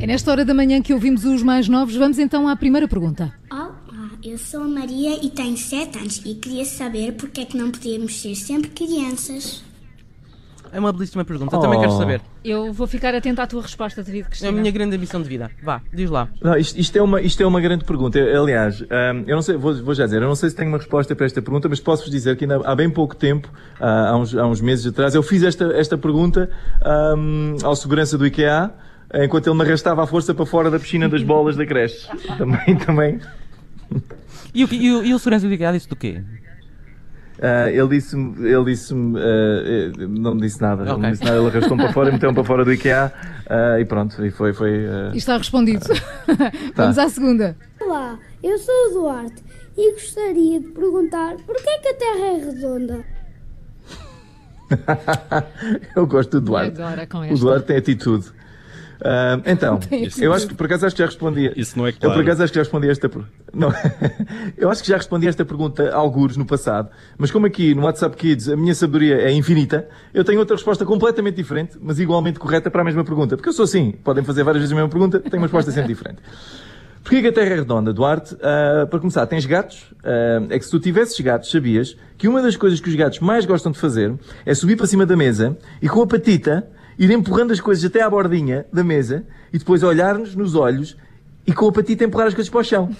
[0.00, 1.94] É nesta hora da manhã que ouvimos os mais novos.
[1.94, 3.34] Vamos então à primeira pergunta.
[3.50, 7.56] Olá, eu sou a Maria e tenho 7 anos e queria saber porque é que
[7.56, 9.62] não podíamos ser sempre crianças.
[10.72, 11.98] É uma belíssima pergunta, eu também quero Oh.
[11.98, 12.20] saber.
[12.44, 14.52] Eu vou ficar atenta à tua resposta, David É a Cristina.
[14.52, 15.50] minha grande ambição de vida.
[15.62, 16.28] Vá, diz lá.
[16.42, 18.18] Não, isto, isto é uma, isto é uma grande pergunta.
[18.18, 20.68] Eu, Aliás, hum, eu não sei, vou, vou já dizer, eu não sei se tenho
[20.68, 23.48] uma resposta para esta pergunta, mas posso-vos dizer que ainda há bem pouco tempo,
[23.80, 26.48] ah, há, uns, há uns meses atrás, eu fiz esta, esta pergunta
[27.16, 28.70] hum, ao segurança do IKEA,
[29.14, 32.06] enquanto ele me arrastava à força para fora da piscina das bolas da creche.
[32.38, 33.20] Também, também.
[34.54, 36.22] E o, e o, e o segurança do IKEA disse do quê?
[37.42, 41.38] Ah, ele disse-me, ele disse-me, eh, não me disse nada, ele não me disse nada,
[41.38, 43.12] ele arrastou-me para fora e meteu-me para fora do IKEA
[43.48, 45.86] ah, e pronto, e foi, foi, E está respondido.
[46.76, 47.56] Vamos à segunda.
[47.80, 49.42] Olá, eu sou o Duarte
[49.74, 53.04] e gostaria de perguntar porquê é que a Terra é redonda?
[55.96, 56.80] eu gosto do Duarte.
[56.80, 57.38] Agora com O.
[57.38, 58.30] Duarte tem atitude.
[59.02, 59.80] Ah, então,
[60.20, 61.52] eu acho que por acaso acho que já respondi.
[61.56, 62.14] Isso não é Eu claro.
[62.14, 63.10] por acaso acho que já respondi esta
[63.54, 63.72] não.
[64.56, 67.82] Eu acho que já respondi esta pergunta a algures no passado, mas como aqui no
[67.84, 72.38] WhatsApp Kids a minha sabedoria é infinita, eu tenho outra resposta completamente diferente, mas igualmente
[72.38, 73.36] correta para a mesma pergunta.
[73.36, 75.88] Porque eu sou assim, podem fazer várias vezes a mesma pergunta, tenho uma resposta sempre
[75.88, 76.18] diferente.
[77.02, 78.36] Porquê que a Terra é redonda, Duarte?
[78.42, 79.84] Ah, para começar, tens gatos?
[80.04, 83.20] Ah, é que se tu tivesses gatos, sabias que uma das coisas que os gatos
[83.20, 84.14] mais gostam de fazer
[84.44, 86.68] é subir para cima da mesa e com a patita
[87.00, 90.96] ir empurrando as coisas até à bordinha da mesa e depois olhar-nos nos olhos
[91.46, 92.94] e com a patita empurrar as coisas para o chão.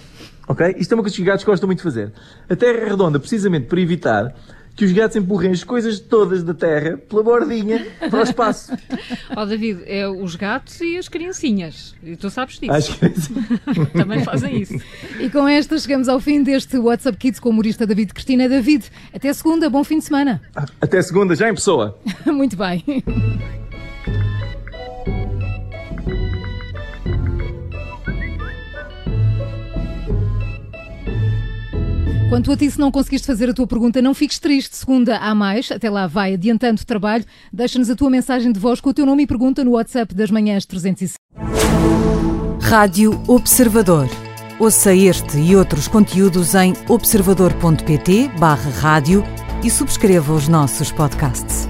[0.49, 0.75] Ok?
[0.79, 2.11] Isto é uma coisa que os gatos gostam muito de fazer.
[2.49, 4.35] A Terra é redonda precisamente para evitar
[4.75, 8.73] que os gatos empurrem as coisas todas da Terra pela bordinha para o espaço.
[9.37, 11.95] Ó David, é os gatos e as criancinhas.
[12.03, 12.73] E tu sabes disso.
[12.73, 13.35] Acho que é assim.
[13.93, 14.81] Também fazem isso.
[15.21, 18.49] E com esta chegamos ao fim deste WhatsApp Kids com o humorista David Cristina.
[18.49, 20.41] David, até segunda, bom fim de semana.
[20.81, 21.99] Até segunda, já em pessoa.
[22.25, 22.83] Muito bem.
[32.31, 34.77] Quanto a ti, se não conseguiste fazer a tua pergunta, não fiques triste.
[34.77, 35.69] Segunda há mais.
[35.73, 37.25] Até lá vai adiantando o trabalho.
[37.53, 40.31] Deixa-nos a tua mensagem de voz com o teu nome e pergunta no WhatsApp das
[40.31, 41.19] manhãs 305.
[42.63, 44.09] Rádio Observador.
[44.61, 49.25] Ouça este e outros conteúdos em observador.pt/barra rádio
[49.65, 51.69] e subscreva os nossos podcasts.